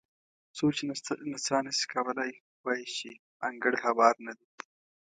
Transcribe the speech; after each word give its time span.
څوک 0.57 0.71
چې 0.77 0.83
نڅا 1.33 1.57
نه 1.65 1.71
شي 1.77 1.85
کولی 1.93 2.31
وایي 2.63 2.85
چې 2.95 3.09
انګړ 3.47 3.73
هوار 3.83 4.15
نه 4.25 4.33
دی. 4.37 4.47